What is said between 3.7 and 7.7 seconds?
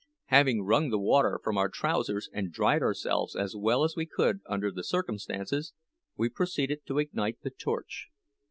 as we could under the circumstances, we proceeded to ignite the